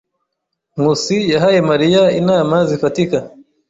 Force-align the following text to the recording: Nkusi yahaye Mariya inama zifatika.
Nkusi 0.77 1.15
yahaye 1.33 1.59
Mariya 1.69 2.03
inama 2.19 2.55
zifatika. 2.69 3.17